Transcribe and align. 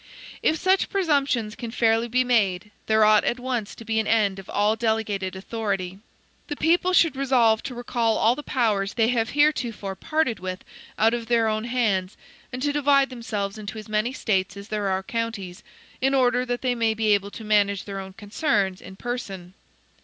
If 0.41 0.57
such 0.57 0.89
presumptions 0.89 1.55
can 1.55 1.69
fairly 1.69 2.07
be 2.07 2.23
made, 2.23 2.71
there 2.87 3.05
ought 3.05 3.23
at 3.23 3.39
once 3.39 3.75
to 3.75 3.85
be 3.85 3.99
an 3.99 4.07
end 4.07 4.39
of 4.39 4.49
all 4.49 4.75
delegated 4.75 5.35
authority. 5.35 5.99
The 6.47 6.55
people 6.55 6.91
should 6.91 7.15
resolve 7.15 7.61
to 7.61 7.75
recall 7.75 8.17
all 8.17 8.33
the 8.35 8.41
powers 8.41 8.95
they 8.95 9.09
have 9.09 9.29
heretofore 9.37 9.95
parted 9.95 10.39
with 10.39 10.63
out 10.97 11.13
of 11.13 11.27
their 11.27 11.47
own 11.47 11.65
hands, 11.65 12.17
and 12.51 12.63
to 12.63 12.73
divide 12.73 13.11
themselves 13.11 13.59
into 13.59 13.77
as 13.77 13.87
many 13.87 14.11
States 14.11 14.57
as 14.57 14.69
there 14.69 14.87
are 14.87 15.03
counties, 15.03 15.61
in 16.01 16.15
order 16.15 16.47
that 16.47 16.63
they 16.63 16.73
may 16.73 16.95
be 16.95 17.13
able 17.13 17.29
to 17.29 17.43
manage 17.43 17.83
their 17.85 17.99
own 17.99 18.13
concerns 18.13 18.81
in 18.81 18.95
person. 18.95 19.53